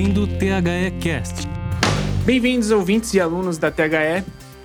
[0.00, 1.46] ouvindo o THE Cast.
[2.24, 4.24] Bem-vindos, ouvintes e alunos da THE.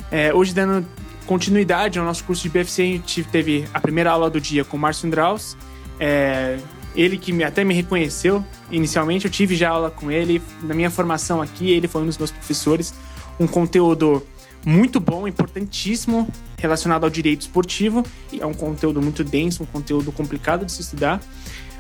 [0.09, 0.87] É, hoje, dando
[1.25, 4.77] continuidade ao nosso curso de BFC, a gente teve a primeira aula do dia com
[4.77, 5.57] o Márcio Andraus.
[5.99, 6.57] É,
[6.95, 10.41] ele que até me reconheceu inicialmente, eu tive já aula com ele.
[10.63, 12.93] Na minha formação aqui, ele foi um dos meus professores.
[13.37, 14.25] Um conteúdo
[14.65, 18.05] muito bom, importantíssimo, relacionado ao direito esportivo.
[18.39, 21.19] É um conteúdo muito denso, um conteúdo complicado de se estudar,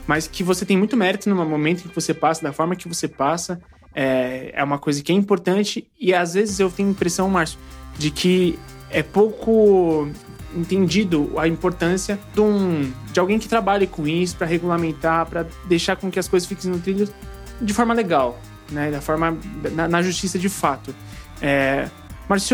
[0.07, 3.07] mas que você tem muito mérito no momento que você passa, da forma que você
[3.07, 3.59] passa.
[3.93, 7.57] É, é uma coisa que é importante e às vezes eu tenho a impressão, Márcio,
[7.97, 8.59] de que
[8.89, 10.09] é pouco
[10.55, 15.95] entendido a importância de, um, de alguém que trabalhe com isso para regulamentar, para deixar
[15.95, 17.07] com que as coisas fiquem no trilho
[17.61, 18.39] de forma legal,
[18.71, 18.91] né?
[18.91, 19.37] Da forma
[19.73, 20.95] na, na justiça de fato.
[21.41, 21.89] É,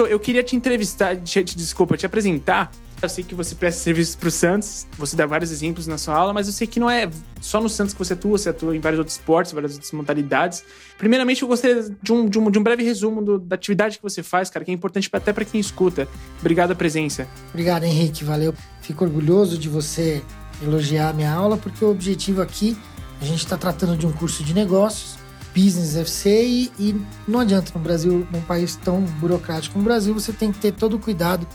[0.09, 2.71] eu queria te entrevistar, te, te, desculpa, te apresentar.
[3.01, 6.15] Eu sei que você presta serviços para o Santos, você dá vários exemplos na sua
[6.15, 7.09] aula, mas eu sei que não é
[7.41, 10.63] só no Santos que você atua, você atua em vários outros esportes, várias outras modalidades.
[10.99, 14.03] Primeiramente, eu gostaria de um, de um, de um breve resumo do, da atividade que
[14.03, 16.07] você faz, cara, que é importante até para quem escuta.
[16.39, 17.27] Obrigado a presença.
[17.49, 18.53] Obrigado, Henrique, valeu.
[18.83, 20.21] Fico orgulhoso de você
[20.61, 22.77] elogiar a minha aula, porque o objetivo aqui,
[23.19, 25.17] a gente está tratando de um curso de negócios,
[25.55, 30.13] Business FC e, e, não adianta no Brasil, num país tão burocrático como o Brasil,
[30.13, 31.47] você tem que ter todo o cuidado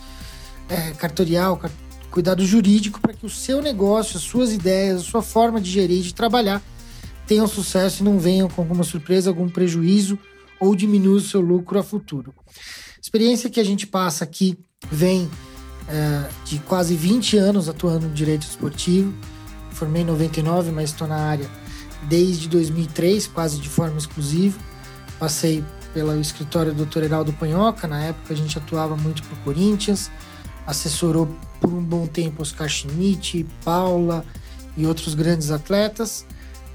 [0.69, 1.61] é, cartorial,
[2.11, 6.03] cuidado jurídico para que o seu negócio, as suas ideias, a sua forma de gerir,
[6.03, 6.63] de trabalhar
[7.27, 10.19] tenham sucesso e não venham com alguma surpresa, algum prejuízo
[10.61, 12.33] ou diminua o seu lucro a futuro.
[12.47, 14.59] A experiência que a gente passa aqui
[14.91, 15.29] vem
[15.89, 19.13] é, de quase 20 anos atuando no direito esportivo.
[19.71, 21.51] Formei em 99, mas estou na área
[22.09, 24.59] desde 2003, quase de forma exclusiva.
[25.19, 27.05] Passei pelo escritório do Dr.
[27.05, 30.11] Heraldo Panhoca, na época a gente atuava muito para o Corinthians,
[30.67, 31.29] assessorou
[31.61, 34.25] por um bom tempo Oscar Schmidt, Paula
[34.77, 36.27] e outros grandes atletas.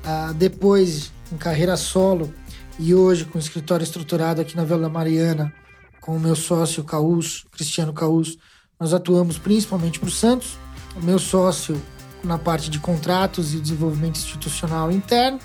[0.03, 2.33] Uh, depois, em carreira solo
[2.79, 5.53] e hoje com o escritório estruturado aqui na Vila Mariana,
[5.99, 8.37] com o meu sócio Caus, Cristiano Caus,
[8.79, 10.57] nós atuamos principalmente para o Santos.
[10.95, 11.79] O meu sócio
[12.23, 15.39] na parte de contratos e desenvolvimento institucional interno,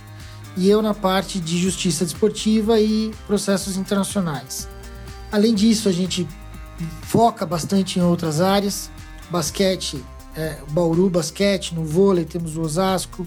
[0.56, 4.68] e eu na parte de justiça desportiva e processos internacionais.
[5.30, 6.26] Além disso, a gente
[7.02, 8.90] foca bastante em outras áreas,
[9.30, 10.02] basquete,
[10.36, 13.26] é, Bauru basquete, no vôlei temos o Osasco,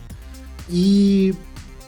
[0.69, 1.33] e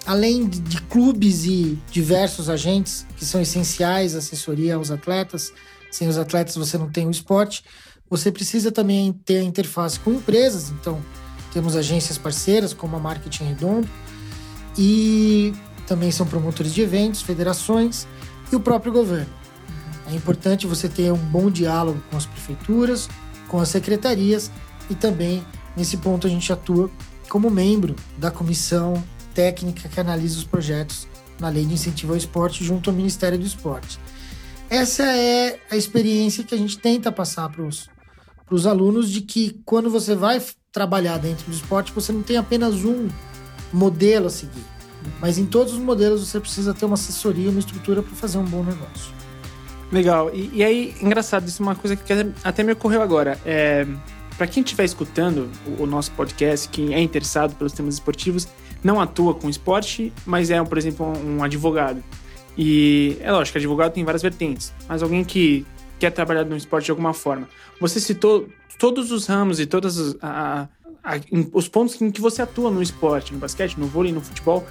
[0.05, 5.53] além de, clubes e diversos agentes que são essenciais, assessoria aos atletas,
[5.91, 7.63] sem os atletas você não tem o esporte,
[8.09, 11.01] você precisa também ter a interface com empresas, então
[11.53, 13.88] temos agências parceiras, como a Marketing Redondo,
[14.78, 15.53] e
[15.85, 18.07] também são promotores de eventos, federações
[18.51, 19.41] e o próprio governo.
[20.11, 23.07] É importante você ter um bom diálogo com as prefeituras,
[23.47, 24.51] com as secretarias
[24.89, 25.45] e também,
[25.75, 26.91] nesse ponto, a gente atua
[27.29, 29.01] como membro da comissão
[29.33, 31.07] técnica que analisa os projetos
[31.39, 33.97] na Lei de Incentivo ao Esporte junto ao Ministério do Esporte.
[34.69, 39.89] Essa é a experiência que a gente tenta passar para os alunos de que quando
[39.89, 40.41] você vai
[40.73, 43.07] trabalhar dentro do esporte, você não tem apenas um
[43.72, 44.63] modelo a seguir.
[45.22, 48.45] Mas em todos os modelos você precisa ter uma assessoria, uma estrutura para fazer um
[48.45, 49.21] bom negócio.
[49.91, 50.31] Legal.
[50.34, 52.13] E, e, aí, engraçado, isso é uma coisa que
[52.44, 53.38] até me ocorreu agora.
[53.46, 53.85] É,
[54.38, 58.47] para quem estiver escutando o, o, nosso podcast, quem é interessado pelos temas esportivos,
[58.84, 62.02] não atua com esporte, mas é, por exemplo, um advogado.
[62.57, 65.66] E é lógico, advogado tem várias vertentes, mas alguém que
[66.00, 67.47] quer trabalhar no esporte de alguma forma.
[67.79, 68.47] Você citou
[68.79, 70.16] todos os ramos e todos
[71.53, 74.66] os pontos em que você atua no esporte, no basquete, no vôlei, no futebol.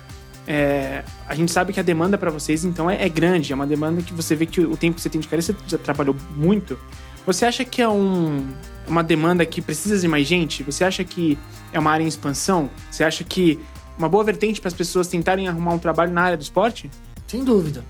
[0.53, 3.53] É, a gente sabe que a demanda para vocês, então, é, é, grande.
[3.53, 5.79] É uma demanda que você vê que o tempo que você tem de você já
[5.79, 6.77] trabalhou muito.
[7.25, 8.49] Você acha que é um,
[8.89, 10.65] uma demanda que precisa de mais gente?
[10.65, 11.39] Você acha que
[11.73, 12.69] é uma área em expansão?
[12.91, 13.61] Você acha que
[13.97, 16.91] uma boa vertente para as pessoas tentarem arrumar um trabalho na área do esporte?
[17.29, 17.85] Sem dúvida.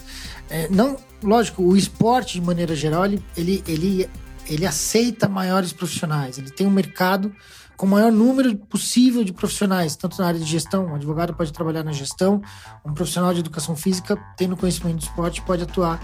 [0.51, 3.23] É, não, lógico, o esporte, de maneira geral, ele,
[3.67, 4.11] ele
[4.47, 7.33] ele aceita maiores profissionais, ele tem um mercado
[7.81, 11.51] com o maior número possível de profissionais, tanto na área de gestão, um advogado pode
[11.51, 12.43] trabalhar na gestão,
[12.85, 15.99] um profissional de educação física, tendo conhecimento do esporte, pode atuar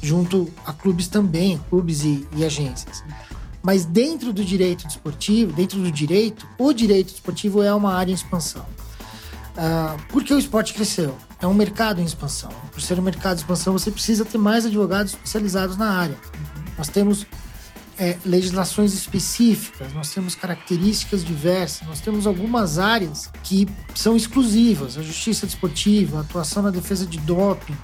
[0.00, 3.02] junto a clubes também, clubes e, e agências.
[3.60, 8.14] Mas dentro do direito desportivo, dentro do direito, o direito desportivo é uma área em
[8.14, 8.62] expansão.
[8.62, 11.18] Uh, porque o esporte cresceu?
[11.42, 12.50] É um mercado em expansão.
[12.70, 16.16] Por ser um mercado em expansão, você precisa ter mais advogados especializados na área.
[16.78, 17.26] Nós temos
[17.98, 25.02] é, legislações específicas, nós temos características diversas, nós temos algumas áreas que são exclusivas: a
[25.02, 27.76] justiça desportiva, a atuação na defesa de doping,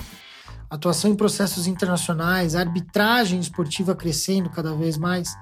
[0.69, 5.35] atuação em processos internacionais, arbitragem esportiva crescendo cada vez mais.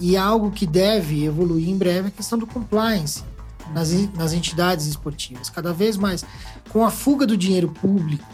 [0.00, 3.24] E algo que deve evoluir em breve é a questão do compliance
[3.74, 5.50] nas, nas entidades esportivas.
[5.50, 6.24] Cada vez mais,
[6.68, 8.24] com a fuga do dinheiro público,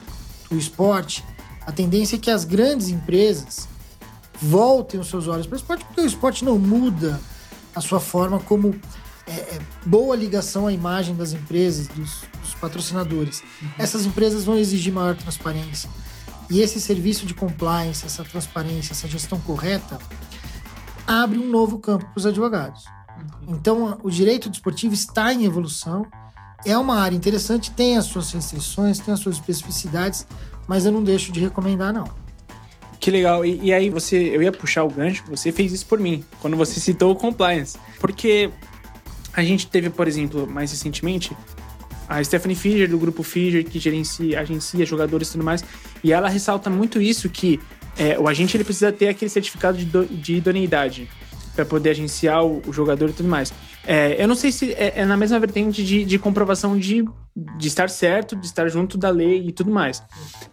[0.50, 1.25] do esporte,
[1.67, 3.67] a tendência é que as grandes empresas
[4.41, 7.21] voltem os seus olhos para o esporte, porque o esporte não muda
[7.75, 8.75] a sua forma como
[9.27, 13.43] é, é, boa ligação à imagem das empresas, dos, dos patrocinadores.
[13.63, 13.69] Uhum.
[13.79, 15.89] Essas empresas vão exigir maior transparência.
[16.51, 19.99] E esse serviço de compliance, essa transparência, essa gestão correta,
[21.07, 22.85] abre um novo campo para os advogados.
[22.85, 23.55] Uhum.
[23.55, 26.07] Então, o direito desportivo está em evolução.
[26.67, 30.27] É uma área interessante, tem as suas restrições, tem as suas especificidades,
[30.67, 32.24] mas eu não deixo de recomendar, não.
[33.05, 33.45] Que legal.
[33.45, 36.56] E, e, aí você, eu ia puxar o gancho, você fez isso por mim, quando
[36.56, 37.77] você citou o compliance.
[38.01, 38.49] Porque
[39.35, 41.37] a gente teve, por exemplo, mais recentemente,
[42.09, 45.62] a Stephanie Fischer, do grupo Fischer, que gerencia, agencia jogadores e tudo mais,
[46.03, 47.61] e ela ressalta muito isso, que
[47.99, 51.06] é, o agente ele precisa ter aquele certificado de, do, de idoneidade
[51.55, 53.53] para poder agenciar o, o, jogador e tudo mais.
[53.87, 57.05] É, eu não sei se é, é na mesma vertente de, de comprovação de,
[57.56, 60.03] de estar certo, de estar junto da lei e tudo mais.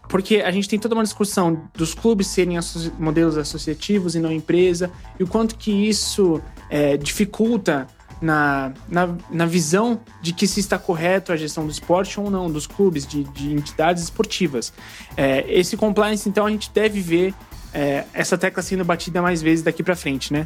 [0.10, 2.58] Porque a gente tem toda uma discussão dos clubes serem
[3.00, 7.88] modelos associativos e não empresa, e o quanto que isso é, dificulta
[8.22, 12.52] na, na, na, visão de que se está correto a gestão do esporte ou não,
[12.52, 14.72] dos clubes, de, de entidades esportivas.
[15.18, 17.34] É, esse compliance, então, a gente deve ver
[17.74, 20.46] é, essa tecla sendo batida mais vezes daqui para frente, né?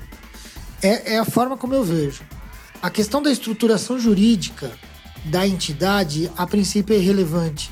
[0.81, 2.23] É, é a forma como eu vejo.
[2.81, 4.71] A questão da estruturação jurídica
[5.25, 7.71] da entidade, a princípio, é irrelevante.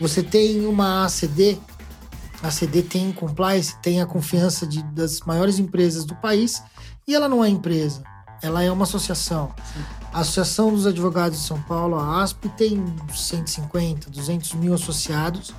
[0.00, 1.58] Você tem uma ACD,
[2.42, 6.62] a ACD tem compliance, tem a confiança de, das maiores empresas do país,
[7.06, 8.02] e ela não é empresa
[8.42, 9.54] ela é uma associação.
[10.12, 12.82] A Associação dos Advogados de São Paulo, a ASP, tem
[13.14, 15.54] 150, 200 mil associados.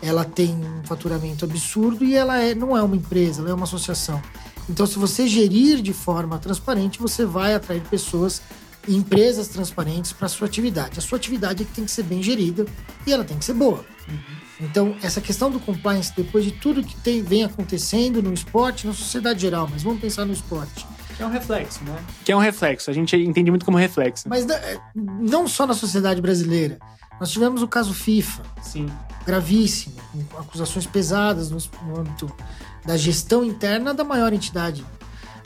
[0.00, 3.64] Ela tem um faturamento absurdo e ela é, não é uma empresa, ela é uma
[3.64, 4.22] associação.
[4.68, 8.42] Então, se você gerir de forma transparente, você vai atrair pessoas
[8.86, 10.98] e empresas transparentes para a sua atividade.
[10.98, 12.66] A sua atividade é que tem que ser bem gerida
[13.06, 13.84] e ela tem que ser boa.
[14.08, 14.18] Uhum.
[14.60, 18.92] Então, essa questão do compliance, depois de tudo que tem, vem acontecendo no esporte, na
[18.92, 20.86] sociedade geral, mas vamos pensar no esporte
[21.18, 21.98] que é um reflexo, né?
[22.24, 22.88] Que é um reflexo.
[22.88, 24.28] A gente entende muito como reflexo.
[24.28, 26.78] Mas é, não só na sociedade brasileira.
[27.18, 28.44] Nós tivemos o caso FIFA.
[28.62, 28.86] Sim.
[29.28, 29.94] Gravíssimo,
[30.30, 31.58] com acusações pesadas no,
[32.00, 32.34] âmbito
[32.82, 34.82] da gestão interna da maior entidade.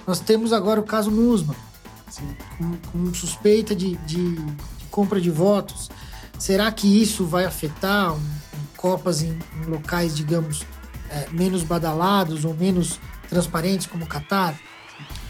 [0.07, 1.57] Nós temos agora o caso Nusma,
[2.57, 5.91] com, com, suspeita de, de, de, compra de votos.
[6.39, 10.65] Será que isso vai afetar um, um Copas em, em, locais, digamos,
[11.11, 14.57] é, menos badalados ou menos transparentes como o Catar?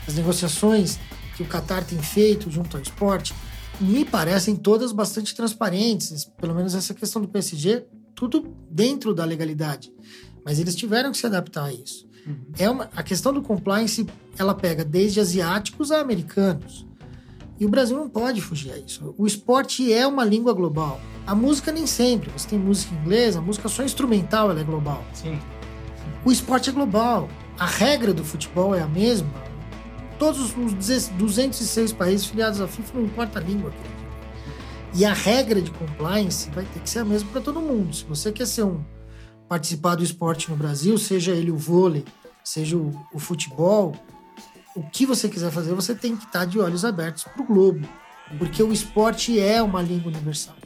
[0.06, 0.98] As negociações
[1.38, 3.34] que o Qatar tem feito junto ao esporte
[3.80, 7.86] me parecem todas bastante transparentes, pelo menos essa questão do PSG,
[8.28, 9.92] tudo dentro da legalidade.
[10.44, 12.08] Mas eles tiveram que se adaptar a isso.
[12.26, 12.36] Uhum.
[12.58, 14.06] É uma, a questão do compliance,
[14.38, 16.86] ela pega desde asiáticos a americanos.
[17.58, 19.14] E o Brasil não pode fugir a isso.
[19.16, 21.00] O esporte é uma língua global.
[21.26, 22.30] A música nem sempre.
[22.30, 25.04] Você tem música inglesa, a música só instrumental ela é global.
[25.12, 25.38] Sim.
[26.24, 27.28] O esporte é global.
[27.58, 29.52] A regra do futebol é a mesma
[30.22, 33.72] todos os 206 países filiados à FIFA, não importa a língua.
[34.94, 37.94] E a regra de compliance vai ter que ser a mesma para todo mundo.
[37.94, 38.84] Se você quer ser um
[39.48, 42.04] participar do esporte no Brasil, seja ele o vôlei,
[42.44, 43.94] seja o, o futebol,
[44.74, 47.86] o que você quiser fazer, você tem que estar de olhos abertos para o globo,
[48.38, 50.56] porque o esporte é uma língua universal.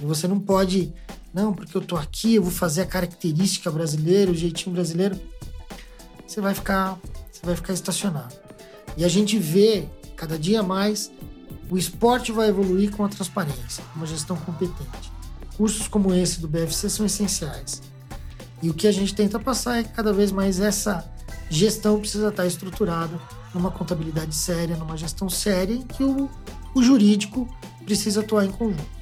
[0.00, 0.92] E você não pode,
[1.32, 5.18] não, porque eu tô aqui, eu vou fazer a característica brasileira, o jeitinho brasileiro.
[6.26, 6.98] Você vai ficar,
[7.30, 8.34] você vai ficar estacionado.
[8.96, 9.86] E a gente vê
[10.16, 11.12] cada dia mais
[11.70, 15.12] o esporte vai evoluir com a transparência, com uma gestão competente.
[15.56, 17.82] Cursos como esse do BFC são essenciais.
[18.62, 21.10] E o que a gente tenta passar é que cada vez mais essa
[21.50, 23.18] gestão precisa estar estruturada
[23.54, 26.30] numa contabilidade séria, numa gestão séria, em que o,
[26.74, 27.48] o jurídico
[27.84, 28.96] precisa atuar em conjunto.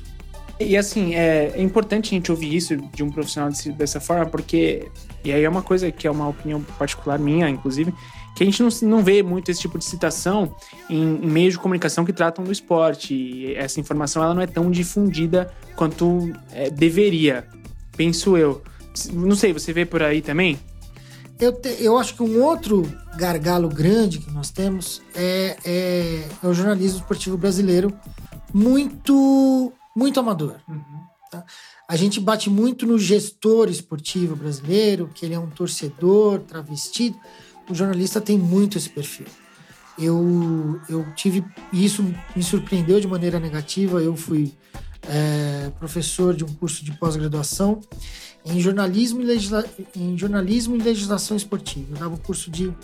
[0.59, 4.89] E assim, é, é, importante a gente ouvir isso de um profissional dessa forma, porque.
[5.25, 7.93] E aí é uma coisa que é uma opinião particular minha, inclusive,
[8.35, 10.55] que a gente não, não vê muito esse tipo de citação
[10.91, 13.15] em, em meios de comunicação que tratam do esporte.
[13.15, 17.47] E essa informação ela não é tão difundida quanto é, deveria,
[17.97, 18.63] penso eu.
[19.13, 20.59] Não sei, você vê por aí também?
[21.39, 22.83] Eu, te, eu acho que um outro
[23.17, 27.93] gargalo grande que nós temos é, é, é o jornalismo esportivo brasileiro
[28.53, 30.57] muito, muito amador.
[30.69, 30.83] Uhum.
[31.31, 31.45] Tá?
[31.89, 37.19] A gente bate muito no gestor esportivo brasileiro, que ele é um torcedor travestido
[37.69, 39.27] o jornalista tem muito esse perfil.
[39.99, 41.45] Eu, eu tive.
[41.73, 42.05] Isso
[42.35, 44.01] me surpreendeu de maneira negativa.
[44.01, 44.53] Eu fui
[45.09, 47.81] é, professor de um curso de pós-graduação
[48.45, 49.65] em jornalismo, e legisla,
[49.97, 51.95] em jornalismo e legislação esportiva.
[51.95, 52.75] Eu dava um curso de,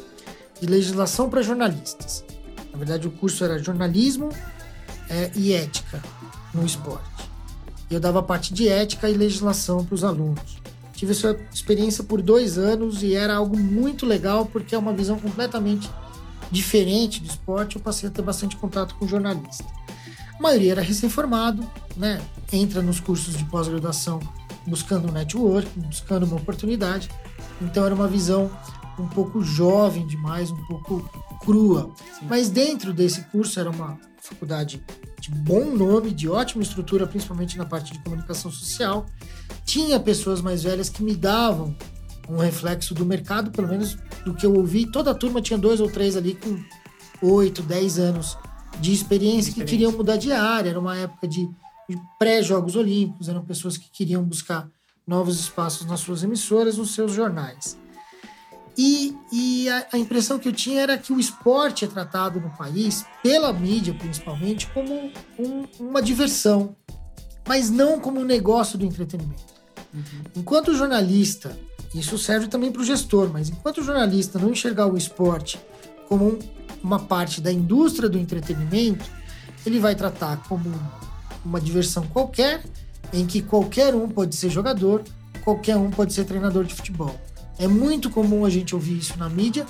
[0.60, 2.24] de legislação para jornalistas.
[2.72, 4.30] Na verdade, o curso era jornalismo
[5.08, 6.02] é, e ética
[6.54, 7.28] no esporte.
[7.90, 10.59] Eu dava parte de ética e legislação para os alunos
[11.00, 15.18] Tive essa experiência por dois anos e era algo muito legal porque é uma visão
[15.18, 15.88] completamente
[16.50, 17.76] diferente do esporte.
[17.76, 19.64] Eu passei a ter bastante contato com jornalista.
[20.38, 21.66] A maioria era recém-formado,
[21.96, 22.20] né?
[22.52, 24.20] Entra nos cursos de pós-graduação
[24.66, 27.08] buscando um network, buscando uma oportunidade.
[27.62, 28.50] Então era uma visão
[28.98, 31.10] um pouco jovem demais, um pouco
[31.42, 31.94] crua.
[32.18, 32.26] Sim.
[32.28, 34.84] Mas dentro desse curso era uma faculdade
[35.18, 39.06] de bom nome, de ótima estrutura, principalmente na parte de comunicação social.
[39.70, 41.76] Tinha pessoas mais velhas que me davam
[42.28, 44.90] um reflexo do mercado, pelo menos do que eu ouvi.
[44.90, 46.60] Toda a turma tinha dois ou três ali com
[47.24, 48.36] oito, dez anos
[48.80, 50.70] de experiência que queriam mudar de área.
[50.70, 51.48] Era uma época de,
[51.88, 54.68] de pré-Jogos Olímpicos, eram pessoas que queriam buscar
[55.06, 57.78] novos espaços nas suas emissoras, nos seus jornais.
[58.76, 62.50] E, e a, a, impressão que eu tinha era que o esporte é tratado no
[62.56, 66.74] país, pela mídia principalmente, como um, uma diversão,
[67.46, 69.59] mas não como um negócio do entretenimento.
[69.92, 70.02] Uhum.
[70.36, 71.58] Enquanto o jornalista,
[71.94, 75.58] isso serve também para o gestor, mas enquanto jornalista não enxergar o esporte
[76.08, 76.38] como um,
[76.82, 79.04] uma parte da indústria do entretenimento,
[79.66, 80.72] ele vai tratar como
[81.44, 82.62] uma diversão qualquer,
[83.12, 85.02] em que qualquer um pode ser jogador,
[85.42, 87.14] qualquer um pode ser treinador de futebol.
[87.58, 89.66] É muito comum a gente ouvir isso na mídia.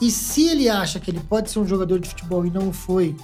[0.00, 3.16] E se ele acha que ele pode ser um jogador de futebol e não foi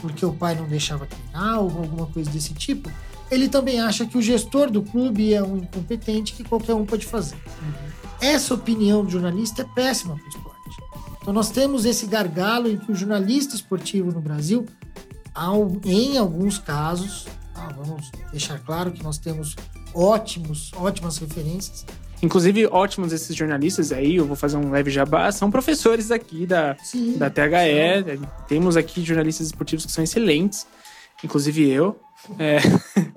[0.00, 2.90] porque o pai não deixava treinar ou alguma coisa desse tipo,
[3.30, 7.06] ele também acha que o gestor do clube é um incompetente que qualquer um pode
[7.06, 7.36] fazer.
[7.36, 7.72] Uhum.
[8.20, 10.56] Essa opinião do jornalista é péssima para o esporte.
[11.20, 14.64] Então nós temos esse gargalo em que o jornalista esportivo no Brasil,
[15.84, 19.56] em alguns casos, ah, vamos deixar claro que nós temos
[19.92, 21.84] ótimos, ótimas referências,
[22.22, 26.76] Inclusive, ótimos esses jornalistas aí, eu vou fazer um leve jabá, são professores aqui da,
[26.82, 28.16] sim, da THE.
[28.16, 28.22] Sim.
[28.48, 30.66] Temos aqui jornalistas esportivos que são excelentes,
[31.22, 32.00] inclusive eu.
[32.38, 32.58] É...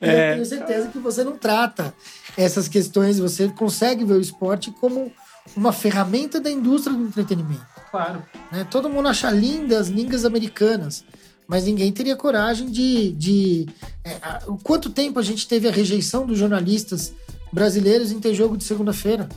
[0.00, 0.30] é...
[0.30, 1.94] Eu tenho certeza que você não trata
[2.36, 5.12] essas questões, você consegue ver o esporte como
[5.56, 7.66] uma ferramenta da indústria do entretenimento.
[7.90, 8.22] Claro.
[8.52, 8.66] Né?
[8.70, 11.04] Todo mundo acha lindas línguas americanas,
[11.46, 13.12] mas ninguém teria coragem de.
[13.12, 13.66] de
[14.04, 17.12] é, o quanto tempo a gente teve a rejeição dos jornalistas
[17.52, 19.28] brasileiros em ter jogo de segunda-feira.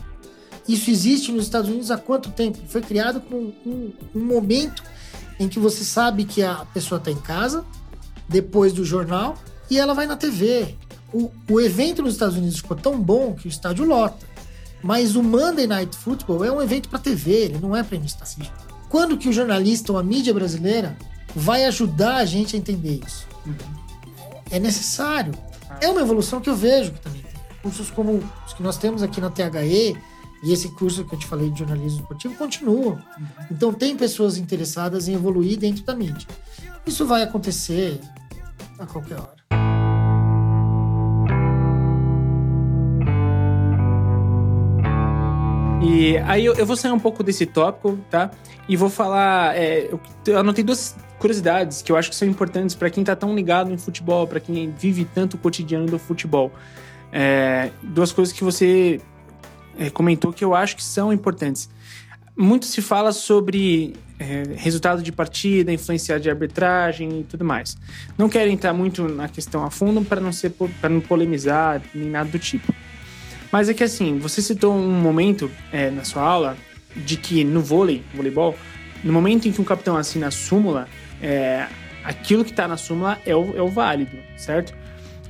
[0.68, 2.58] Isso existe nos Estados Unidos há quanto tempo?
[2.68, 4.82] Foi criado com um, um momento
[5.40, 7.64] em que você sabe que a pessoa está em casa,
[8.28, 9.36] depois do jornal,
[9.72, 10.74] e ela vai na TV.
[11.14, 14.26] O, o evento nos Estados Unidos ficou tão bom que o estádio lota.
[14.82, 18.52] Mas o Monday Night Football é um evento para TV, ele não é para estádio.
[18.90, 20.94] Quando que o jornalista ou a mídia brasileira
[21.34, 23.26] vai ajudar a gente a entender isso?
[23.46, 23.54] Uhum.
[24.50, 25.32] É necessário.
[25.80, 27.22] É uma evolução que eu vejo que também
[27.62, 29.96] cursos como os que nós temos aqui na THE
[30.42, 32.98] e esse curso que eu te falei de jornalismo esportivo continuam.
[33.50, 36.28] Então tem pessoas interessadas em evoluir dentro da mídia.
[36.84, 38.00] Isso vai acontecer
[38.78, 39.41] a qualquer hora.
[45.82, 48.30] E aí eu, eu, vou sair um pouco desse tópico, tá?
[48.68, 49.56] E vou falar.
[49.56, 49.90] É,
[50.26, 53.72] eu, anotei duas curiosidades que eu acho que são importantes para quem tá tão ligado
[53.72, 56.52] em futebol, para quem vive tanto o cotidiano do futebol.
[57.12, 59.00] É, duas coisas que você
[59.78, 61.68] é, comentou que eu acho que são importantes.
[62.36, 67.76] Muito se fala sobre é, resultado de partida, influenciar de arbitragem e tudo mais.
[68.16, 70.52] Não quero entrar muito na questão a fundo para não ser
[70.88, 72.72] não polemizar nem nada do tipo.
[73.52, 76.56] Mas é que assim, você citou um momento é, na sua aula
[76.96, 78.56] de que no vôlei, voleibol,
[79.04, 80.88] no momento em que um capitão assina a súmula,
[81.20, 81.66] é,
[82.02, 84.74] aquilo que está na súmula é o, é o válido, certo?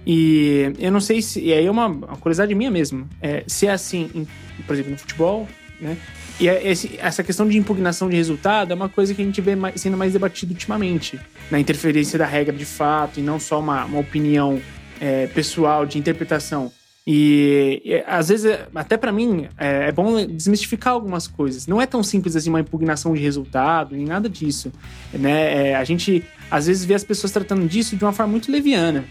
[0.06, 1.40] E eu não sei se.
[1.40, 3.08] E aí é uma, uma curiosidade minha mesmo.
[3.20, 4.26] É, se é assim, em,
[4.66, 5.48] por exemplo, no futebol,
[5.80, 5.96] né?
[6.40, 9.40] E é esse, essa questão de impugnação de resultado é uma coisa que a gente
[9.40, 11.20] vê mais, sendo mais debatido ultimamente.
[11.50, 14.60] Na interferência da regra de fato e não só uma, uma opinião
[15.00, 16.72] é, pessoal de interpretação.
[17.06, 21.66] E, e às vezes, até para mim, é, é, bom desmistificar algumas coisas.
[21.66, 24.72] Não é tão simples assim uma impugnação de resultado, nem nada disso.
[25.12, 25.70] Né?
[25.70, 29.04] É, a gente, às vezes, vê as pessoas tratando disso de uma forma muito leviana.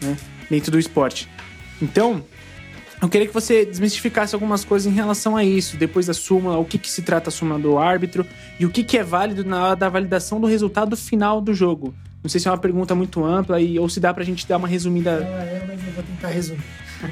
[0.00, 0.16] Né?
[0.50, 1.28] dentro do esporte.
[1.80, 2.24] Então,
[3.00, 6.64] eu queria que você desmistificasse algumas coisas em relação a isso, depois da súmula, o
[6.64, 8.26] que, que se trata a súmula do árbitro
[8.58, 11.94] e o que, que é válido na hora da validação do resultado final do jogo.
[12.26, 14.56] Não sei se é uma pergunta muito ampla e, ou se dá pra gente dar
[14.56, 15.20] uma resumida.
[15.20, 16.64] Não, é, mas eu vou tentar resumir.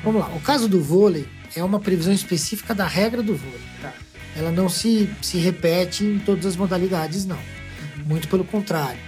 [0.03, 0.29] Vamos lá.
[0.35, 3.61] O caso do vôlei é uma previsão específica da regra do vôlei.
[3.81, 3.93] Tá.
[4.37, 7.39] Ela não se, se repete em todas as modalidades, não.
[8.05, 8.99] Muito pelo contrário.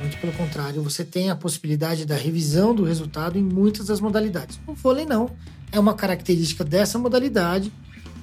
[0.00, 4.58] Muito pelo contrário, você tem a possibilidade da revisão do resultado em muitas das modalidades.
[4.66, 5.30] O vôlei não.
[5.70, 7.72] É uma característica dessa modalidade,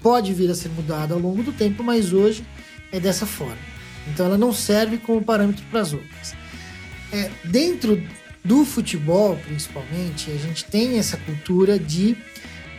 [0.03, 2.45] pode vir a ser mudada ao longo do tempo, mas hoje
[2.91, 3.55] é dessa forma.
[4.09, 6.40] Então ela não serve como parâmetro para as outras.
[7.11, 8.01] É, dentro
[8.43, 12.17] do futebol, principalmente, a gente tem essa cultura de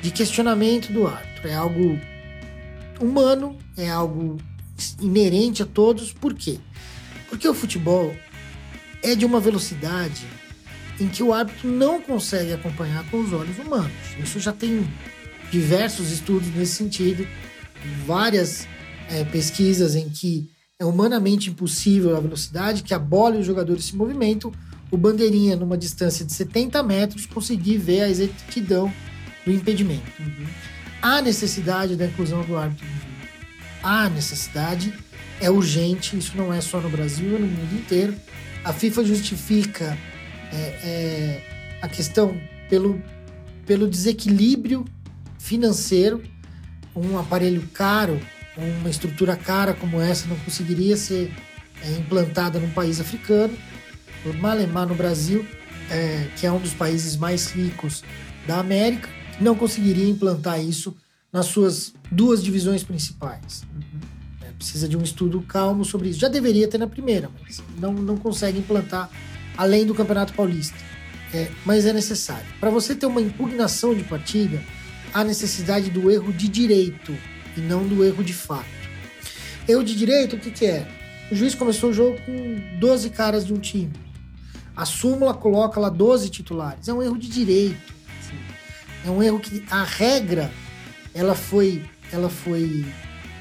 [0.02, 1.48] de questionamento do árbitro.
[1.48, 1.98] É algo
[3.00, 4.36] humano, é algo
[5.00, 6.12] inerente a todos.
[6.12, 6.58] Por quê?
[7.30, 8.14] Porque o futebol
[9.02, 10.26] é de uma velocidade
[11.00, 13.92] em que o árbitro não consegue acompanhar com os olhos humanos.
[14.22, 14.86] Isso já tem
[15.50, 17.26] diversos estudos nesse sentido,
[18.04, 18.66] várias
[19.08, 20.50] é, pesquisas em que
[20.82, 24.52] é humanamente impossível a velocidade que a bola e os jogadores se movimentam,
[24.90, 28.92] o bandeirinha, numa distância de 70 metros, conseguir ver a exatidão
[29.46, 30.10] do impedimento.
[30.18, 30.44] Uhum.
[31.00, 33.28] Há necessidade da inclusão do árbitro no vídeo.
[33.80, 34.92] Há necessidade,
[35.40, 38.16] é urgente, isso não é só no Brasil, é no mundo inteiro.
[38.64, 39.96] A FIFA justifica
[40.52, 42.36] é, é, a questão
[42.68, 43.00] pelo,
[43.64, 44.84] pelo desequilíbrio
[45.38, 46.22] financeiro.
[46.94, 48.20] Um aparelho caro,
[48.56, 51.32] uma estrutura cara como essa não conseguiria ser
[51.82, 53.56] é, implantada num país africano.
[54.38, 55.44] Malemar no Brasil,
[55.90, 58.04] é, que é um dos países mais ricos
[58.46, 59.08] da América,
[59.40, 60.96] não conseguiria implantar isso
[61.32, 63.64] nas suas duas divisões principais.
[63.74, 64.00] Uhum.
[64.42, 66.20] É, precisa de um estudo calmo sobre isso.
[66.20, 69.10] Já deveria ter na primeira, mas não, não consegue implantar
[69.56, 70.76] além do Campeonato Paulista.
[71.34, 72.46] É, mas é necessário.
[72.60, 74.62] Para você ter uma impugnação de partida,
[75.12, 77.16] há necessidade do erro de direito
[77.56, 78.66] e não do erro de fato.
[79.68, 80.86] Erro de direito, o que, que é?
[81.30, 83.92] O juiz começou o jogo com 12 caras de um time.
[84.76, 86.88] A súmula coloca lá 12 titulares.
[86.88, 87.92] É um erro de direito.
[89.04, 90.50] É um erro que a regra
[91.14, 92.84] ela foi, ela foi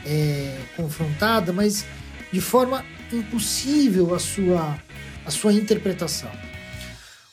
[0.05, 1.85] é, confrontada, mas
[2.31, 4.77] de forma impossível a sua,
[5.25, 6.31] a sua interpretação.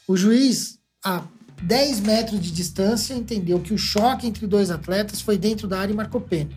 [0.07, 1.23] O juiz, a
[1.63, 5.93] 10 metros de distância, entendeu que o choque entre dois atletas foi dentro da área
[5.93, 6.57] e marcou pênalti.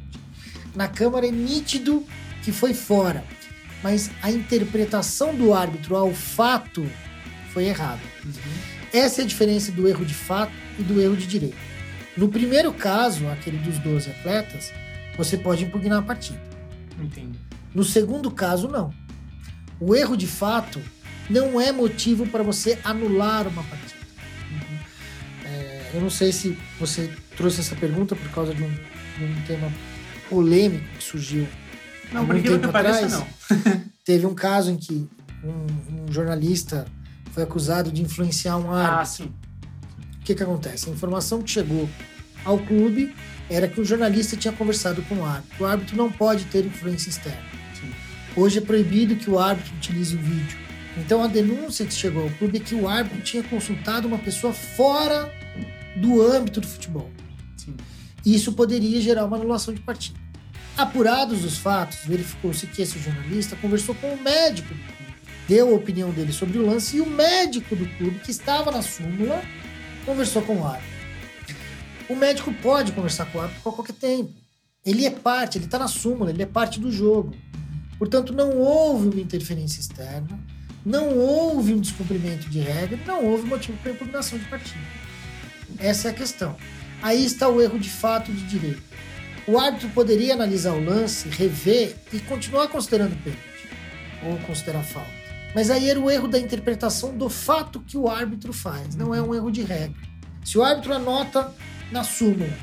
[0.76, 2.06] Na câmara é nítido
[2.44, 3.24] que foi fora,
[3.84, 6.86] mas a interpretação do árbitro ao fato
[7.54, 8.02] foi errada.
[8.24, 8.32] Uhum.
[8.94, 11.58] Essa é a diferença do erro de fato e do erro de direito.
[12.16, 14.72] No primeiro caso, aquele dos 12 atletas,
[15.18, 16.42] você pode impugnar a partida.
[17.00, 17.40] Entendi.
[17.74, 18.94] No segundo caso, não.
[19.80, 20.82] O erro de fato
[21.30, 24.02] não é motivo para você anular uma partida.
[24.52, 24.78] Uhum.
[25.46, 29.42] É, eu não sei se você trouxe essa pergunta por causa de um, de um
[29.48, 29.72] tema
[30.32, 31.46] polêmico que surgiu.
[32.14, 33.28] Não, por que pareça, não.
[34.06, 35.08] teve um caso em que
[35.44, 36.86] um, um, jornalista
[37.34, 39.00] foi acusado de influenciar um árbitro.
[39.02, 39.34] Ah, sim.
[40.20, 40.90] O que, que acontece?
[40.90, 41.90] A informação que chegou
[42.46, 43.14] ao clube
[43.50, 45.64] era que o jornalista tinha conversado com o árbitro.
[45.64, 47.42] O árbitro não pode ter influência externa.
[47.80, 47.92] Sim.
[48.36, 50.58] Hoje é proibido que o árbitro utilize o vídeo.
[50.98, 54.54] Então a denúncia que chegou ao clube é que o árbitro tinha consultado uma pessoa
[54.54, 55.32] fora
[55.96, 57.10] do âmbito do futebol.
[57.58, 57.76] Sim.
[58.26, 60.21] Isso poderia gerar uma anulação de partida.
[60.78, 65.16] Apurados os fatos, verificou-se que esse jornalista conversou com o médico do clube,
[65.48, 68.82] deu a opinião dele sobre o lance e o médico do clube, que estava na
[68.82, 69.42] súmula,
[70.06, 70.90] conversou com o árbitro.
[72.10, 74.34] O médico pode conversar com o árbitro a qualquer tempo.
[74.86, 77.36] Ele é parte, ele está na súmula, ele é parte do jogo.
[78.00, 80.40] Portanto, não houve uma interferência externa,
[80.84, 84.84] não houve um descumprimento de regra, não houve motivo para impugnação de partida.
[85.78, 86.56] Essa é a questão.
[87.02, 88.82] Aí está o erro de fato de direito.
[89.52, 93.68] O árbitro poderia analisar o lance, rever e continuar considerando pênalti
[94.24, 95.12] ou considerar falta.
[95.54, 99.22] Mas aí era o erro da interpretação do fato que o árbitro faz, não é
[99.22, 100.00] um erro de regra.
[100.46, 101.54] Se o árbitro anota
[101.92, 102.58] na súmula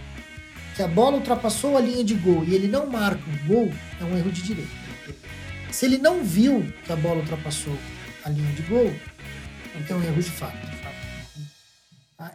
[0.75, 3.71] que a bola ultrapassou a linha de gol e ele não marca o gol,
[4.01, 4.71] é um erro de direito.
[5.71, 7.77] Se ele não viu que a bola ultrapassou
[8.25, 8.91] a linha de gol,
[9.79, 10.57] então é um erro de fato.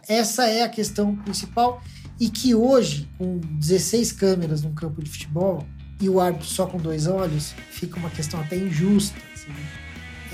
[0.08, 1.82] Essa é a questão principal
[2.20, 5.66] e que hoje, com 16 câmeras num campo de futebol
[6.00, 9.16] e o árbitro só com dois olhos, fica uma questão até injusta.
[9.34, 9.52] Assim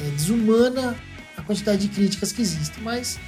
[0.01, 0.97] é, desumana
[1.37, 2.83] a quantidade de críticas que existem.
[2.83, 3.19] Mas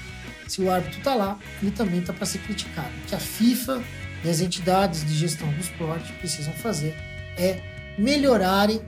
[0.48, 2.90] se o árbitro está lá, ele também está para ser criticado.
[3.04, 3.82] O que a FIFA
[4.24, 6.96] e as entidades de gestão do esporte precisam fazer
[7.36, 7.60] é
[7.98, 8.80] melhorarem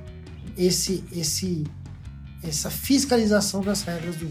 [0.57, 1.65] esse, esse,
[2.43, 4.31] essa fiscalização das regras do.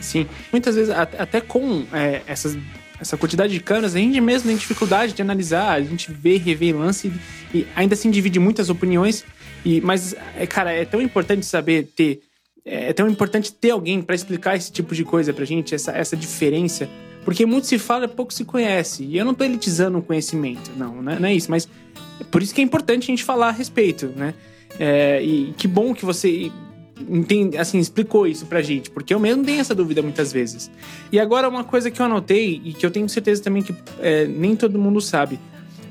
[0.00, 2.56] Sim, muitas vezes até com é, essas,
[3.02, 6.72] essa quantidade de câmeras, a gente mesmo tem dificuldade de analisar, a gente vê, revê
[6.72, 7.12] lance
[7.52, 9.24] e ainda assim divide muitas opiniões.
[9.64, 12.22] E, mas, é, cara, é tão importante saber ter
[12.64, 15.92] é, é tão importante ter alguém para explicar esse tipo de coisa pra gente, essa,
[15.92, 16.88] essa diferença.
[17.24, 19.04] Porque muito se fala, pouco se conhece.
[19.04, 21.18] E eu não tô elitizando o conhecimento, não, né?
[21.20, 21.50] não é isso.
[21.50, 21.68] Mas
[22.20, 24.34] é por isso que é importante a gente falar a respeito, né?
[24.78, 26.50] É, e que bom que você
[27.08, 30.70] entende, assim, explicou isso pra gente, porque eu mesmo tenho essa dúvida muitas vezes.
[31.10, 34.26] E agora uma coisa que eu anotei e que eu tenho certeza também que é,
[34.26, 35.38] nem todo mundo sabe,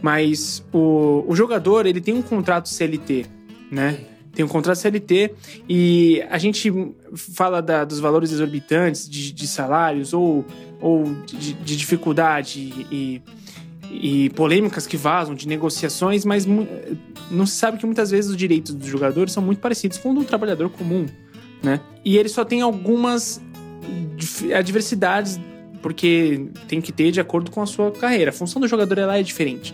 [0.01, 3.25] mas o, o jogador ele tem um contrato CLT,
[3.71, 3.99] né?
[4.33, 5.33] tem um contrato CLT
[5.67, 6.71] e a gente
[7.15, 10.45] fala da, dos valores exorbitantes de, de salários ou,
[10.79, 13.21] ou de, de dificuldade e,
[13.91, 18.73] e polêmicas que vazam de negociações, mas não se sabe que muitas vezes os direitos
[18.73, 21.05] dos jogadores são muito parecidos com o do trabalhador comum,
[21.61, 21.81] né?
[22.03, 23.41] E ele só tem algumas
[24.57, 25.39] adversidades
[25.81, 28.29] porque tem que ter de acordo com a sua carreira.
[28.29, 29.73] A função do jogador ela é diferente.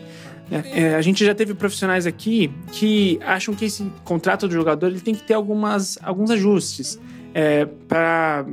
[0.50, 0.64] Né?
[0.74, 5.02] É, a gente já teve profissionais aqui que acham que esse contrato do jogador ele
[5.02, 7.00] tem que ter algumas, alguns ajustes
[7.34, 8.46] é, para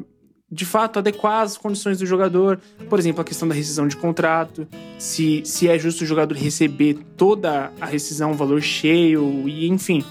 [0.54, 2.60] de fato adequar as condições do jogador.
[2.88, 6.98] Por exemplo, a questão da rescisão de contrato, se, se é justo o jogador receber
[7.16, 10.04] toda a rescisão, o valor cheio, e enfim.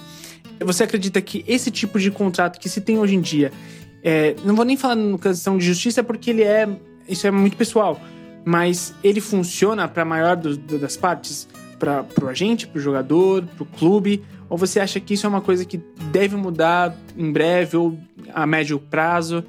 [0.60, 3.50] Você acredita que esse tipo de contrato que se tem hoje em dia,
[4.02, 6.68] é, não vou nem falar na questão de justiça, porque ele é.
[7.08, 7.98] Isso é muito pessoal.
[8.44, 11.48] Mas ele funciona para a maior do, do, das partes?
[11.78, 14.22] Para o agente, para o jogador, para o clube?
[14.48, 15.78] Ou você acha que isso é uma coisa que
[16.12, 17.98] deve mudar em breve ou
[18.32, 19.42] a médio prazo?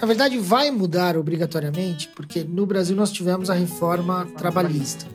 [0.00, 5.06] Na verdade, vai mudar obrigatoriamente, porque no Brasil nós tivemos a reforma trabalhista.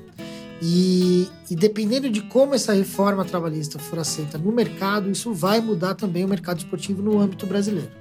[0.62, 5.96] E, e, dependendo de como essa reforma trabalhista for aceita no mercado, isso vai mudar
[5.96, 7.92] também o mercado esportivo no âmbito brasileiro.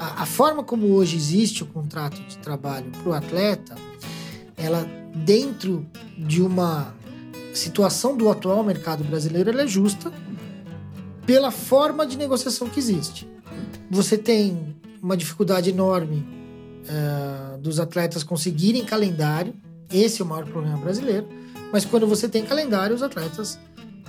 [0.00, 3.74] A, a forma como hoje existe o contrato de trabalho para o atleta,
[4.56, 6.94] ela dentro de uma
[7.52, 10.12] situação do atual mercado brasileiro, ela é justa
[11.26, 13.28] pela forma de negociação que existe.
[13.90, 16.26] Você tem uma dificuldade enorme
[16.84, 19.54] uh, dos atletas conseguirem calendário.
[19.92, 21.26] Esse é o maior problema brasileiro.
[21.72, 23.58] Mas quando você tem calendário, os atletas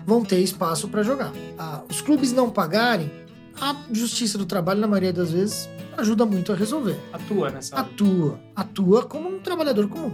[0.06, 1.32] vão ter espaço para jogar.
[1.32, 3.12] Uh, os clubes não pagarem,
[3.60, 6.97] a Justiça do Trabalho, na maioria das vezes, ajuda muito a resolver.
[7.12, 8.39] Atua nessa Atua.
[8.56, 10.12] Atua como um trabalhador comum.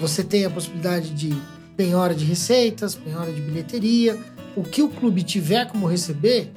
[0.00, 1.36] Você tem a possibilidade de
[1.76, 4.18] penhora de receitas, penhora de bilheteria.
[4.54, 6.52] O que o clube tiver como receber,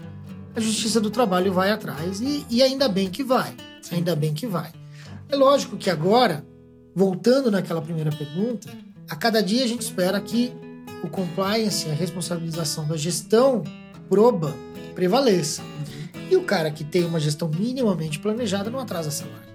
[0.60, 2.20] a Justiça do Trabalho vai atrás.
[2.20, 3.56] E, e ainda bem que vai.
[3.82, 3.96] Sim.
[3.96, 4.72] Ainda bem que vai.
[5.30, 6.46] É lógico que agora,
[6.94, 8.70] voltando naquela primeira pergunta,
[9.10, 10.54] a cada dia a gente espera que
[11.04, 13.64] o compliance, a responsabilização da gestão
[14.10, 14.54] proba
[14.94, 15.64] prevaleça.
[16.30, 19.50] E o cara que tem uma gestão minimamente planejada não atrasa salário.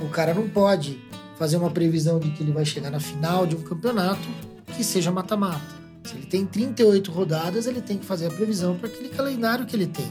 [0.00, 1.00] O cara não pode
[1.38, 4.28] fazer uma previsão de que ele vai chegar na final de um campeonato
[4.76, 5.85] que seja mata-mata.
[6.06, 9.74] Se ele tem 38 rodadas, ele tem que fazer a previsão para aquele calendário que
[9.74, 10.06] ele tem.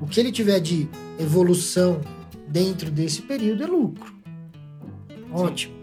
[0.00, 2.00] O que ele tiver de evolução
[2.46, 4.14] dentro desse período é lucro.
[5.32, 5.74] Ótimo.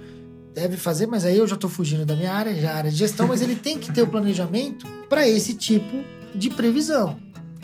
[0.54, 3.28] Deve fazer, mas aí eu já estou fugindo da minha área, já área de gestão,
[3.28, 7.20] mas ele tem que ter o planejamento para esse tipo de previsão.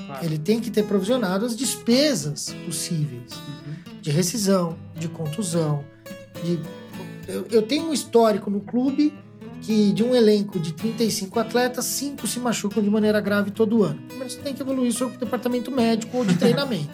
[0.05, 0.25] Claro.
[0.25, 4.01] Ele tem que ter provisionado as despesas possíveis uhum.
[4.01, 5.85] de rescisão, de contusão,
[6.43, 6.59] de
[7.27, 9.13] eu, eu tenho um histórico no clube
[9.61, 14.01] que de um elenco de 35 atletas, cinco se machucam de maneira grave todo ano.
[14.17, 16.89] Mas você tem que evoluir o seu departamento médico ou de treinamento.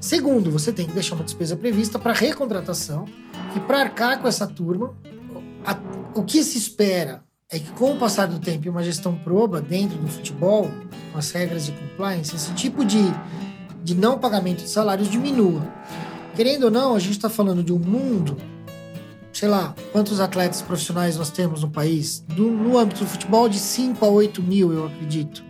[0.00, 3.04] Segundo, você tem que deixar uma despesa prevista para recontratação
[3.54, 4.94] e para arcar com essa turma.
[5.64, 5.78] A,
[6.14, 9.60] o que se espera é que, com o passar do tempo e uma gestão proba
[9.60, 10.70] dentro do futebol,
[11.12, 13.02] com as regras de compliance, esse tipo de,
[13.84, 15.62] de não pagamento de salários diminua.
[16.34, 18.38] Querendo ou não, a gente está falando de um mundo
[19.32, 22.24] sei lá, quantos atletas profissionais nós temos no país?
[22.28, 25.42] Do, no âmbito do futebol, de 5 a 8 mil, eu acredito.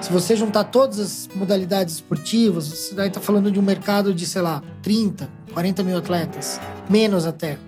[0.00, 4.26] Se você juntar todas as modalidades esportivas, você daí está falando de um mercado de,
[4.26, 6.58] sei lá, 30, 40 mil atletas.
[6.88, 7.58] Menos até.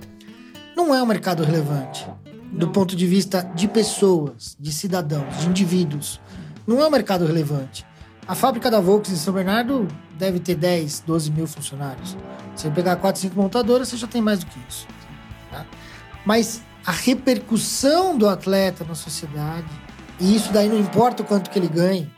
[0.74, 2.06] Não é um mercado relevante.
[2.50, 6.20] Do ponto de vista de pessoas, de cidadãos, de indivíduos.
[6.66, 7.84] Não é um mercado relevante.
[8.26, 9.86] A fábrica da Volks em São Bernardo
[10.18, 12.16] deve ter 10, 12 mil funcionários.
[12.54, 14.86] Se você pegar 4, 5 montadoras, você já tem mais do que isso.
[16.24, 19.68] Mas a repercussão do atleta na sociedade,
[20.20, 22.10] e isso daí não importa o quanto que ele ganhe.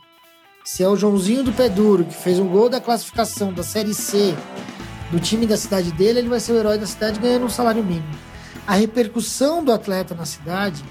[0.63, 3.93] Se é o Joãozinho do Pé Duro, que fez um gol da classificação da Série
[3.93, 4.35] C
[5.11, 7.83] do time da cidade dele, ele vai ser o herói da cidade ganhando um salário
[7.83, 8.15] mínimo.
[8.65, 10.83] A repercussão do atleta na cidade,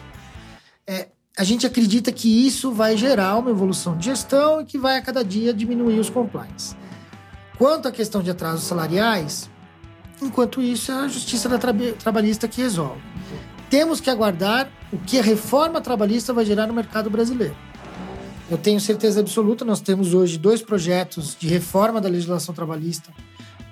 [0.87, 4.97] é, a gente acredita que isso vai gerar uma evolução de gestão e que vai
[4.97, 6.77] a cada dia diminuir os compliance.
[7.59, 9.51] Quanto à questão de atrasos salariais,
[10.25, 13.01] Enquanto isso, é a justiça da tra trabalhista que resolve.
[13.69, 17.55] Temos que aguardar o que a reforma trabalhista vai gerar no mercado brasileiro.
[18.51, 23.13] Eu tenho certeza absoluta, nós temos hoje dois projetos de reforma da legislação trabalhista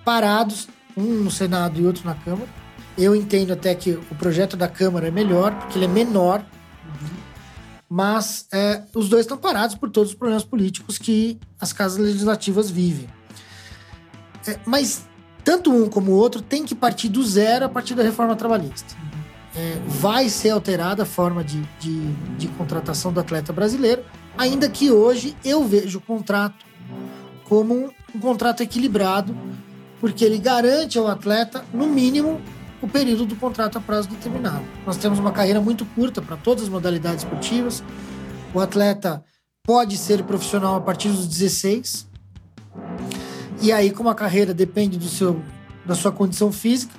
[0.04, 2.48] parados, um no Senado e outro na Câmara.
[2.98, 6.44] Eu entendo até que o projeto da Câmara é melhor, porque ele é menor,
[7.88, 12.70] mas é, os dois estão parados por todos os problemas políticos que as casas legislativas
[12.70, 13.08] vivem.
[14.46, 15.06] É, mas
[15.44, 18.94] tanto um como o outro tem que partir do zero a partir da reforma trabalhista.
[19.54, 24.02] É, vai ser alterada a forma de, de, de, contratação do atleta brasileiro,
[24.36, 26.64] ainda que hoje eu vejo o contrato
[27.44, 29.36] como um, um contrato equilibrado,
[30.00, 32.40] porque ele garante ao atleta, no mínimo,
[32.80, 34.64] o período do contrato a prazo determinado.
[34.86, 37.84] Nós temos uma carreira muito curta para todas as modalidades esportivas.
[38.54, 39.22] O atleta
[39.62, 42.08] pode ser profissional a partir dos 16.
[43.62, 45.40] E aí, como a carreira depende do seu,
[45.86, 46.92] da sua condição física,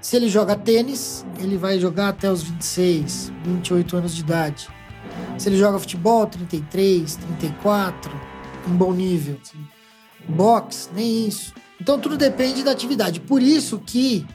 [0.00, 4.68] se ele joga tênis, ele vai jogar até os 26, 28 anos de idade.
[5.36, 8.10] Se ele joga futebol, 33, 34,
[8.66, 9.38] em bom nível.
[10.26, 11.52] Boxe, nem isso.
[11.78, 13.20] Então tudo depende da atividade.
[13.20, 14.26] Por isso que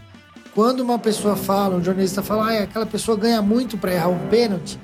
[0.54, 4.28] quando uma pessoa fala, um jornalista fala, ah, aquela pessoa ganha muito para errar um
[4.28, 4.80] pênalti,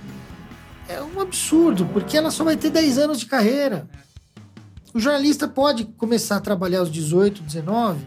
[0.89, 3.87] é um absurdo, porque ela só vai ter 10 anos de carreira.
[4.93, 8.05] O jornalista pode começar a trabalhar aos 18, 19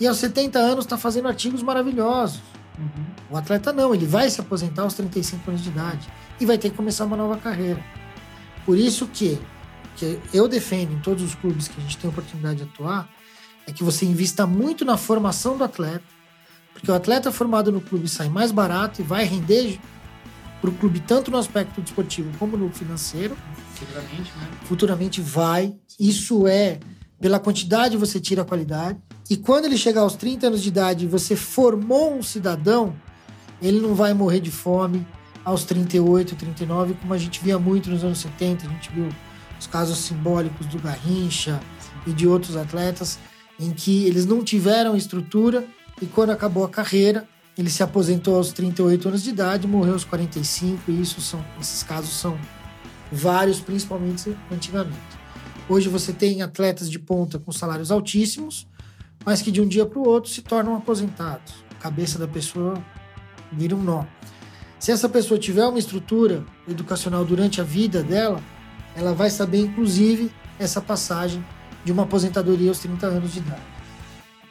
[0.00, 2.40] e aos 70 anos está fazendo artigos maravilhosos.
[2.78, 3.04] Uhum.
[3.30, 6.08] O atleta não, ele vai se aposentar aos 35 anos de idade
[6.40, 7.82] e vai ter que começar uma nova carreira.
[8.64, 9.38] Por isso que,
[9.96, 13.08] que eu defendo em todos os clubes que a gente tem a oportunidade de atuar,
[13.66, 16.04] é que você invista muito na formação do atleta,
[16.72, 19.78] porque o atleta formado no clube sai mais barato e vai render
[20.60, 23.36] para o clube tanto no aspecto desportivo como no financeiro.
[23.78, 24.48] Futuramente, né?
[24.64, 25.74] Futuramente vai.
[25.98, 26.78] Isso é
[27.20, 28.98] pela quantidade você tira a qualidade.
[29.28, 32.94] E quando ele chegar aos 30 anos de idade e você formou um cidadão,
[33.60, 35.06] ele não vai morrer de fome
[35.44, 38.66] aos 38, 39, como a gente via muito nos anos 70.
[38.66, 39.08] A gente viu
[39.58, 41.60] os casos simbólicos do Garrincha
[42.06, 43.18] e de outros atletas
[43.58, 45.66] em que eles não tiveram estrutura
[46.00, 50.04] e quando acabou a carreira, ele se aposentou aos 38 anos de idade, morreu aos
[50.04, 52.38] 45, e isso são, esses casos são
[53.10, 55.18] vários, principalmente antigamente.
[55.68, 58.66] Hoje você tem atletas de ponta com salários altíssimos,
[59.24, 61.54] mas que de um dia para o outro se tornam aposentados.
[61.70, 62.82] A cabeça da pessoa
[63.52, 64.04] vira um nó.
[64.78, 68.40] Se essa pessoa tiver uma estrutura educacional durante a vida dela,
[68.94, 71.44] ela vai saber, inclusive, essa passagem
[71.84, 73.62] de uma aposentadoria aos 30 anos de idade.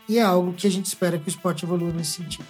[0.08, 2.46] E é algo que a gente espera que o esporte evolua nesse sentido.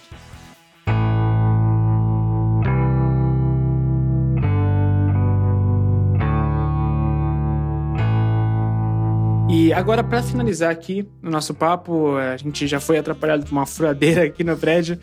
[9.48, 13.64] E agora, para finalizar aqui o nosso papo, a gente já foi atrapalhado por uma
[13.64, 14.98] furadeira aqui no prédio.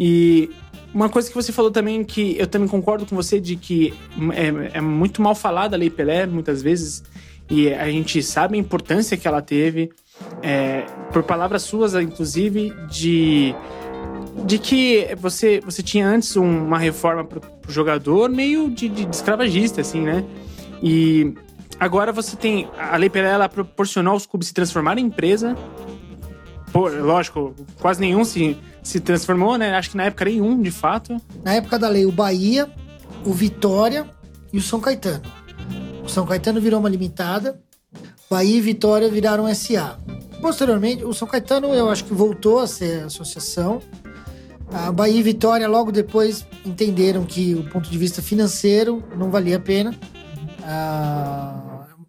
[0.00, 0.50] E
[0.94, 3.92] uma coisa que você falou também, que eu também concordo com você, de que
[4.32, 7.02] é, é muito mal falada a Lei Pelé, muitas vezes,
[7.50, 9.90] e a gente sabe a importância que ela teve,
[10.42, 13.54] é, por palavras suas, inclusive, de,
[14.46, 19.14] de que você, você tinha antes uma reforma para o jogador meio de, de, de
[19.14, 20.24] escravagista, assim, né?
[20.82, 21.34] E
[21.78, 22.68] Agora você tem.
[22.78, 25.56] A Lei Pelé ela proporcionou aos clubes se transformarem em empresa.
[26.72, 29.74] Pô, lógico, quase nenhum se, se transformou, né?
[29.76, 31.16] Acho que na época nenhum, de fato.
[31.44, 32.68] Na época da lei, o Bahia,
[33.24, 34.06] o Vitória
[34.52, 35.22] e o São Caetano.
[36.04, 37.60] O São Caetano virou uma limitada,
[38.28, 39.98] Bahia e Vitória viraram SA.
[40.40, 43.80] Posteriormente, o São Caetano eu acho que voltou a ser associação.
[44.72, 49.56] A Bahia e Vitória logo depois entenderam que o ponto de vista financeiro não valia
[49.56, 49.94] a pena.
[50.62, 51.63] Ah,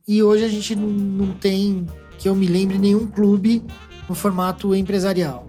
[0.08, 1.86] e hoje a gente não tem,
[2.18, 3.64] que eu me lembre, nenhum clube
[4.08, 5.46] no formato empresarial.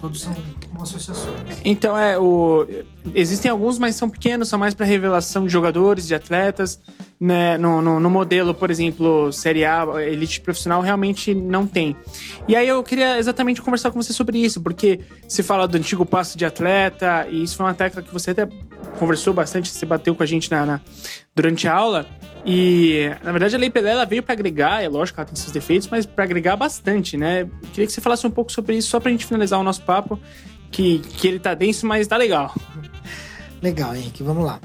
[0.00, 0.34] Todos são
[0.72, 1.32] uma associação.
[1.64, 2.66] Então, é, o...
[3.14, 6.80] existem alguns, mas são pequenos, são mais para revelação de jogadores, de atletas.
[7.18, 7.58] Né?
[7.58, 11.94] No, no, no, modelo, por exemplo, Série A, elite profissional, realmente não tem.
[12.48, 16.06] E aí eu queria exatamente conversar com você sobre isso, porque se fala do antigo
[16.06, 18.48] passo de atleta, e isso foi uma tecla que você até
[18.98, 20.80] conversou bastante, você bateu com a gente na, na
[21.34, 22.06] durante a aula.
[22.44, 25.36] E, na verdade, a Lei Pelé ela veio para agregar, é lógico que ela tem
[25.36, 27.46] seus defeitos, mas para agregar bastante, né?
[27.72, 30.18] Queria que você falasse um pouco sobre isso, só pra gente finalizar o nosso papo,
[30.70, 32.54] que, que ele tá denso, mas tá legal.
[33.62, 34.58] Legal, Henrique, vamos lá.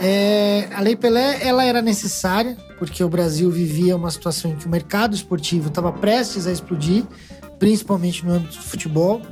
[0.00, 4.66] É, a Lei Pelé, ela era necessária, porque o Brasil vivia uma situação em que
[4.66, 7.04] o mercado esportivo estava prestes a explodir,
[7.60, 9.22] principalmente no âmbito do futebol.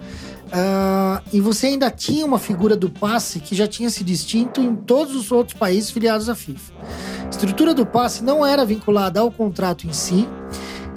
[0.49, 4.75] Uh, e você ainda tinha uma figura do passe que já tinha se distinto em
[4.75, 6.73] todos os outros países filiados à FIFA.
[7.27, 10.27] A estrutura do passe não era vinculada ao contrato em si,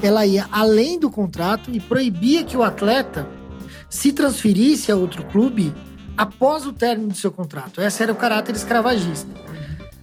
[0.01, 3.27] ela ia além do contrato e proibia que o atleta
[3.91, 5.75] se transferisse a outro clube
[6.17, 7.81] após o término do seu contrato.
[7.81, 9.29] Esse era o caráter escravagista.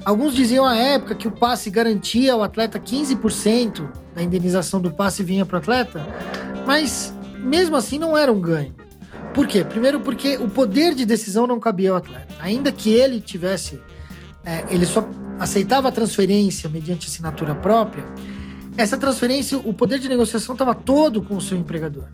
[0.04, 5.24] Alguns diziam à época que o passe garantia ao atleta 15% da indenização do passe
[5.24, 6.06] vinha para o atleta,
[6.66, 8.74] mas mesmo assim não era um ganho.
[9.32, 9.64] Por quê?
[9.64, 12.34] Primeiro porque o poder de decisão não cabia ao atleta.
[12.40, 13.80] Ainda que ele tivesse,
[14.44, 18.04] é, ele só aceitava a transferência mediante assinatura própria,
[18.76, 22.04] essa transferência, o poder de negociação estava todo com o seu empregador.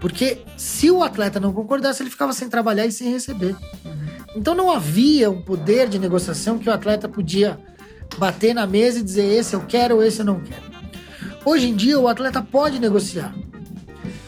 [0.00, 3.56] Porque se o atleta não concordasse, ele ficava sem trabalhar e sem receber.
[4.36, 7.58] Então não havia um poder de negociação que o atleta podia
[8.16, 10.62] bater na mesa e dizer esse eu quero ou esse eu não quero.
[11.44, 13.34] Hoje em dia, o atleta pode negociar.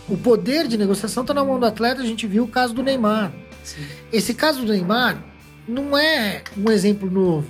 [0.09, 2.01] O poder de negociação está na mão do atleta.
[2.03, 3.33] A gente viu o caso do Neymar.
[3.63, 3.83] Sim.
[4.13, 5.23] Esse caso do Neymar
[5.69, 7.47] não é um exemplo novo.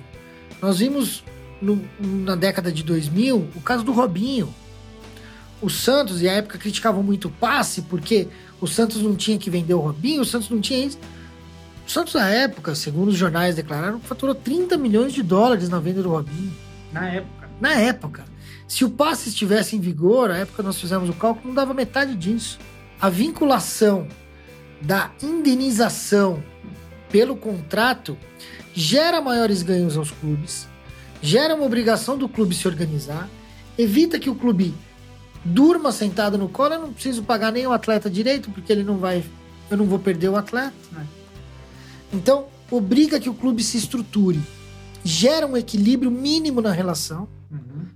[0.61, 1.24] Nós vimos
[1.62, 4.52] no- na década de 2000 o caso do Robinho.
[5.60, 8.28] O Santos, e à época criticavam muito o passe, porque
[8.60, 10.98] o Santos não tinha que vender o Robinho, o Santos não tinha isso.
[11.86, 16.02] O Santos, na época, segundo os jornais declararam, faturou 30 milhões de dólares na venda
[16.02, 16.52] do Robinho.
[16.92, 17.48] Na época.
[17.60, 18.24] Na época.
[18.66, 22.14] Se o passe estivesse em vigor, na época nós fizemos o cálculo, não dava metade
[22.14, 22.58] disso.
[23.00, 24.06] A vinculação
[24.80, 26.42] da indenização
[27.10, 28.16] pelo contrato
[28.72, 30.68] gera maiores ganhos aos clubes,
[31.20, 33.28] gera uma obrigação do clube se organizar,
[33.76, 34.72] evita que o clube
[35.44, 38.98] durma sentado no colo, eu não preciso pagar nem o atleta direito, porque ele não
[38.98, 39.24] vai.
[39.70, 40.74] Eu não vou perder o atleta.
[42.12, 44.40] Então, obriga que o clube se estruture,
[45.05, 47.87] gera um equilíbrio mínimo na relação Uhum.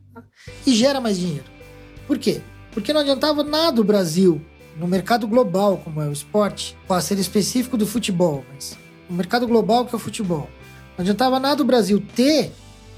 [0.67, 1.45] e gera mais dinheiro.
[2.07, 2.41] Por quê?
[2.73, 4.41] Porque não adiantava nada o Brasil,
[4.77, 8.77] no mercado global, como é o esporte, para ser específico do futebol, mas
[9.09, 10.49] no mercado global que é o futebol,
[10.97, 12.53] não adiantava nada o Brasil ter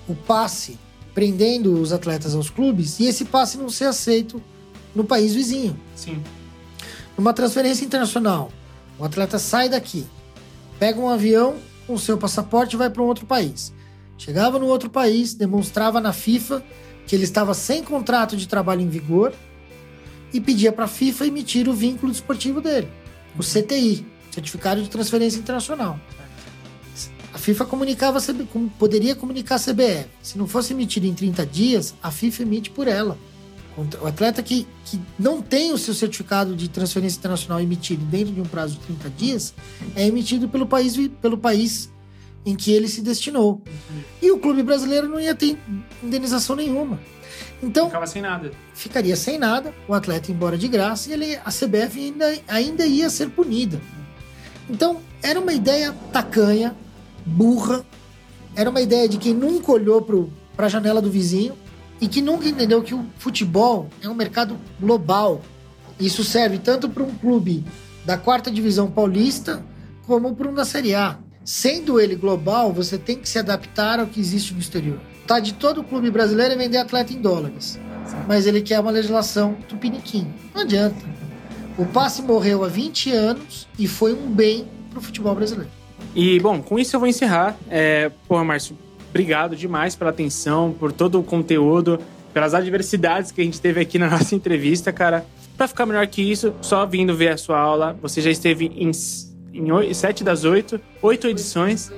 [0.08, 0.78] o passe
[1.16, 4.42] prendendo os atletas aos clubes e esse passe não ser aceito
[4.94, 5.74] no país vizinho.
[5.94, 6.22] Sim.
[7.16, 8.52] Numa transferência internacional,
[8.98, 10.04] o atleta sai daqui,
[10.78, 13.72] pega um avião com o seu passaporte e vai para um outro país.
[14.18, 16.62] Chegava no outro país, demonstrava na FIFA
[17.06, 19.32] que ele estava sem contrato de trabalho em vigor
[20.34, 22.88] e pedia para a FIFA emitir o vínculo desportivo dele,
[23.38, 25.98] o CTI, Certificado de Transferência Internacional.
[27.46, 28.18] FIFA comunicava,
[28.76, 30.08] poderia comunicar a CBF.
[30.20, 33.16] Se não fosse emitido em 30 dias, a FIFA emite por ela.
[34.02, 38.40] O atleta que, que não tem o seu certificado de transferência internacional emitido dentro de
[38.40, 39.54] um prazo de 30 dias
[39.94, 41.88] é emitido pelo país, pelo país
[42.44, 43.62] em que ele se destinou.
[44.20, 45.56] E o clube brasileiro não ia ter
[46.02, 46.98] indenização nenhuma.
[47.62, 48.50] Então, Ficava sem nada.
[48.74, 52.86] ficaria sem nada, o atleta ia embora de graça e ele, a CBF ainda, ainda
[52.86, 53.80] ia ser punida.
[54.68, 56.74] Então, era uma ideia tacanha,
[57.26, 57.84] burra,
[58.54, 60.00] era uma ideia de quem nunca olhou
[60.56, 61.54] para a janela do vizinho
[62.00, 65.42] e que nunca entendeu que o futebol é um mercado global.
[65.98, 67.64] Isso serve tanto para um clube
[68.04, 69.64] da quarta divisão paulista
[70.06, 71.18] como para um da Série A.
[71.44, 75.00] Sendo ele global, você tem que se adaptar ao que existe no exterior.
[75.26, 77.78] Tá de todo clube brasileiro é vender atleta em dólares
[78.26, 80.32] mas ele quer uma legislação tupiniquim.
[80.54, 81.04] Não adianta.
[81.78, 85.70] O passe morreu há 20 anos e foi um bem pro futebol brasileiro.
[86.16, 87.54] E, bom, com isso eu vou encerrar.
[87.68, 88.74] É, porra, Márcio,
[89.10, 92.00] obrigado demais pela atenção, por todo o conteúdo,
[92.32, 95.26] pelas adversidades que a gente teve aqui na nossa entrevista, cara.
[95.58, 98.90] Pra ficar melhor que isso, só vindo ver a sua aula, você já esteve em,
[99.52, 101.92] em das oito, oito edições,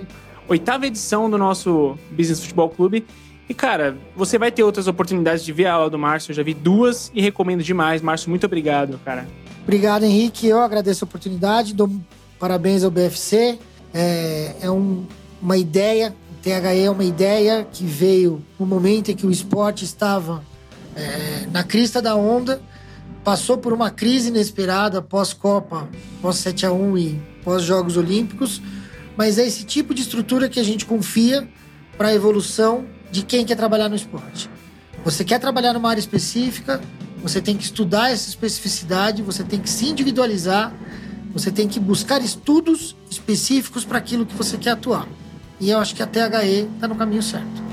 [0.48, 3.06] oitava edição do nosso Business Futebol Clube.
[3.48, 6.32] E, cara, você vai ter outras oportunidades de ver a aula do Márcio.
[6.32, 8.02] Eu já vi duas e recomendo demais.
[8.02, 9.28] Márcio, muito obrigado, cara.
[9.62, 10.48] Obrigado, Henrique.
[10.48, 11.88] Eu agradeço a oportunidade, dou
[12.38, 13.58] parabéns ao BFC.
[13.92, 15.06] É, é um-
[15.40, 16.50] uma ideia, o THE
[16.84, 20.42] é uma ideia que veio no momento em que o esporte estava
[20.96, 22.60] é, na crista da onda,
[23.22, 25.88] passou por uma crise inesperada pós-Copa,
[26.20, 28.60] pós-7x1 e pós-Jogos Olímpicos,
[29.16, 31.48] mas é esse tipo de estrutura que a gente confia
[31.96, 34.50] para a evolução de quem quer trabalhar no esporte.
[35.04, 36.80] Você quer trabalhar numa área específica,
[37.22, 40.72] você tem que estudar essa especificidade, você tem que se individualizar,
[41.32, 45.06] você tem que buscar estudos específicos para aquilo que você quer atuar.
[45.60, 47.68] E eu acho que a THE está no caminho certo.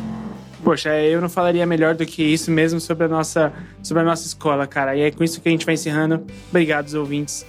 [0.64, 4.26] Poxa, eu não falaria melhor do que isso mesmo sobre a nossa, sobre a nossa
[4.26, 4.96] escola, cara.
[4.96, 6.26] E é com isso que a gente vai encerrando.
[6.50, 7.46] Obrigado, ouvintes.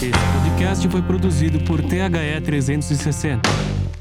[0.00, 0.12] Esse
[0.50, 3.93] podcast foi produzido por THE 360.